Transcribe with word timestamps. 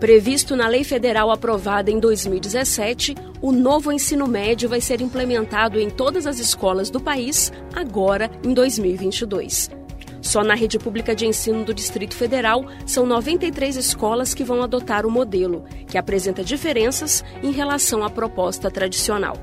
Previsto 0.00 0.54
na 0.54 0.68
lei 0.68 0.84
federal 0.84 1.30
aprovada 1.30 1.90
em 1.90 1.98
2017, 1.98 3.14
o 3.40 3.50
novo 3.50 3.90
ensino 3.90 4.26
médio 4.26 4.68
vai 4.68 4.78
ser 4.80 5.00
implementado 5.00 5.80
em 5.80 5.88
todas 5.88 6.26
as 6.26 6.38
escolas 6.38 6.90
do 6.90 7.00
país 7.00 7.50
agora 7.74 8.30
em 8.44 8.52
2022. 8.52 9.70
Só 10.20 10.44
na 10.44 10.54
rede 10.54 10.78
pública 10.78 11.14
de 11.14 11.26
ensino 11.26 11.64
do 11.64 11.72
Distrito 11.72 12.14
Federal 12.14 12.66
são 12.84 13.06
93 13.06 13.76
escolas 13.76 14.34
que 14.34 14.44
vão 14.44 14.62
adotar 14.62 15.06
o 15.06 15.10
modelo, 15.10 15.64
que 15.86 15.96
apresenta 15.96 16.44
diferenças 16.44 17.24
em 17.42 17.50
relação 17.50 18.04
à 18.04 18.10
proposta 18.10 18.70
tradicional. 18.70 19.36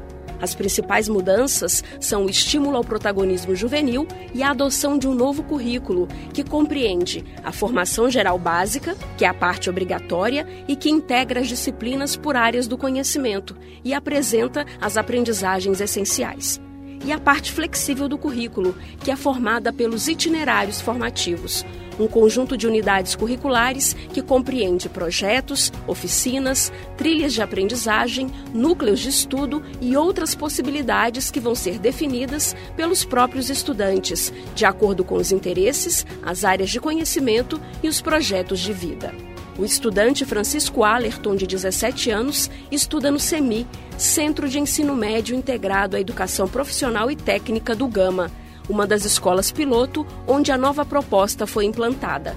As 0.43 0.53
principais 0.53 1.07
mudanças 1.07 1.81
são 2.01 2.25
o 2.25 2.29
estímulo 2.29 2.75
ao 2.75 2.83
protagonismo 2.83 3.55
juvenil 3.55 4.05
e 4.33 4.43
a 4.43 4.49
adoção 4.49 4.97
de 4.97 5.07
um 5.07 5.15
novo 5.15 5.41
currículo, 5.41 6.05
que 6.33 6.43
compreende 6.43 7.23
a 7.45 7.53
formação 7.53 8.11
geral 8.11 8.37
básica, 8.37 8.93
que 9.17 9.23
é 9.23 9.29
a 9.29 9.33
parte 9.33 9.69
obrigatória 9.69 10.45
e 10.67 10.75
que 10.75 10.89
integra 10.89 11.39
as 11.39 11.47
disciplinas 11.47 12.17
por 12.17 12.35
áreas 12.35 12.67
do 12.67 12.77
conhecimento 12.77 13.55
e 13.85 13.93
apresenta 13.93 14.65
as 14.81 14.97
aprendizagens 14.97 15.79
essenciais 15.79 16.59
e 17.03 17.11
a 17.11 17.19
parte 17.19 17.51
flexível 17.51 18.07
do 18.07 18.17
currículo, 18.17 18.75
que 19.03 19.11
é 19.11 19.15
formada 19.15 19.71
pelos 19.71 20.07
itinerários 20.07 20.81
formativos, 20.81 21.65
um 21.99 22.07
conjunto 22.07 22.57
de 22.57 22.67
unidades 22.67 23.15
curriculares 23.15 23.93
que 24.13 24.21
compreende 24.21 24.89
projetos, 24.89 25.71
oficinas, 25.87 26.71
trilhas 26.97 27.33
de 27.33 27.41
aprendizagem, 27.41 28.31
núcleos 28.53 28.99
de 28.99 29.09
estudo 29.09 29.61
e 29.81 29.95
outras 29.95 30.33
possibilidades 30.33 31.29
que 31.29 31.39
vão 31.39 31.55
ser 31.55 31.77
definidas 31.79 32.55
pelos 32.75 33.03
próprios 33.05 33.49
estudantes, 33.49 34.33
de 34.55 34.65
acordo 34.65 35.03
com 35.03 35.15
os 35.15 35.31
interesses, 35.31 36.05
as 36.23 36.43
áreas 36.43 36.69
de 36.69 36.79
conhecimento 36.79 37.59
e 37.81 37.87
os 37.87 38.01
projetos 38.01 38.59
de 38.59 38.73
vida. 38.73 39.32
O 39.57 39.63
estudante 39.63 40.25
Francisco 40.25 40.83
Allerton, 40.83 41.35
de 41.35 41.45
17 41.45 42.09
anos, 42.09 42.49
estuda 42.71 43.11
no 43.11 43.19
CEMI, 43.19 43.67
Centro 43.97 44.49
de 44.49 44.59
Ensino 44.59 44.95
Médio 44.95 45.35
Integrado 45.35 45.95
à 45.95 45.99
Educação 45.99 46.47
Profissional 46.47 47.11
e 47.11 47.15
Técnica 47.15 47.75
do 47.75 47.87
Gama, 47.87 48.31
uma 48.67 48.87
das 48.87 49.05
escolas 49.05 49.51
piloto 49.51 50.07
onde 50.27 50.51
a 50.51 50.57
nova 50.57 50.83
proposta 50.83 51.45
foi 51.45 51.65
implantada. 51.65 52.35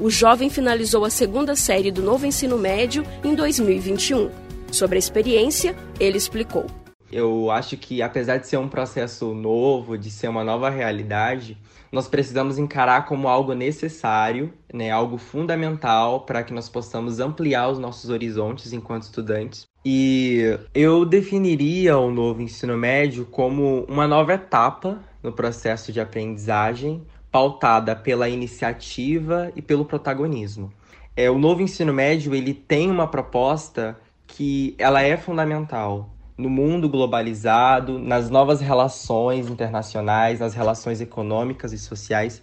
O 0.00 0.10
jovem 0.10 0.50
finalizou 0.50 1.04
a 1.04 1.10
segunda 1.10 1.54
série 1.54 1.92
do 1.92 2.02
novo 2.02 2.26
ensino 2.26 2.58
médio 2.58 3.04
em 3.22 3.34
2021. 3.34 4.30
Sobre 4.72 4.96
a 4.96 4.98
experiência, 4.98 5.76
ele 6.00 6.18
explicou. 6.18 6.66
Eu 7.10 7.50
acho 7.50 7.76
que, 7.76 8.02
apesar 8.02 8.38
de 8.38 8.48
ser 8.48 8.56
um 8.56 8.68
processo 8.68 9.32
novo, 9.32 9.96
de 9.96 10.10
ser 10.10 10.28
uma 10.28 10.42
nova 10.42 10.68
realidade, 10.68 11.56
nós 11.92 12.08
precisamos 12.08 12.58
encarar 12.58 13.06
como 13.06 13.28
algo 13.28 13.54
necessário, 13.54 14.52
né, 14.72 14.90
algo 14.90 15.16
fundamental 15.16 16.20
para 16.20 16.42
que 16.42 16.52
nós 16.52 16.68
possamos 16.68 17.20
ampliar 17.20 17.68
os 17.68 17.78
nossos 17.78 18.10
horizontes 18.10 18.72
enquanto 18.72 19.04
estudantes. 19.04 19.66
E 19.84 20.58
eu 20.74 21.04
definiria 21.04 21.96
o 21.96 22.10
novo 22.10 22.42
ensino 22.42 22.76
médio 22.76 23.24
como 23.24 23.84
uma 23.88 24.06
nova 24.06 24.34
etapa 24.34 24.98
no 25.22 25.32
processo 25.32 25.92
de 25.92 26.00
aprendizagem, 26.00 27.02
pautada 27.30 27.94
pela 27.94 28.28
iniciativa 28.28 29.52
e 29.54 29.62
pelo 29.62 29.84
protagonismo. 29.84 30.72
É, 31.16 31.30
o 31.30 31.38
novo 31.38 31.62
ensino 31.62 31.92
médio 31.92 32.34
ele 32.34 32.52
tem 32.52 32.90
uma 32.90 33.06
proposta 33.06 33.98
que 34.26 34.74
ela 34.76 35.02
é 35.02 35.16
fundamental, 35.16 36.10
no 36.36 36.50
mundo 36.50 36.88
globalizado, 36.88 37.98
nas 37.98 38.28
novas 38.28 38.60
relações 38.60 39.48
internacionais, 39.48 40.40
nas 40.40 40.54
relações 40.54 41.00
econômicas 41.00 41.72
e 41.72 41.78
sociais, 41.78 42.42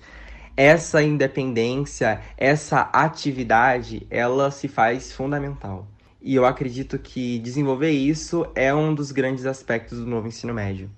essa 0.56 1.02
independência, 1.02 2.22
essa 2.38 2.82
atividade, 2.94 4.06
ela 4.10 4.52
se 4.52 4.68
faz 4.68 5.12
fundamental. 5.12 5.88
E 6.22 6.36
eu 6.36 6.46
acredito 6.46 6.98
que 6.98 7.38
desenvolver 7.40 7.92
isso 7.92 8.46
é 8.56 8.74
um 8.74 8.94
dos 8.94 9.12
grandes 9.12 9.46
aspectos 9.46 10.00
do 10.00 10.06
novo 10.06 10.28
ensino 10.28 10.54
médio. 10.54 10.90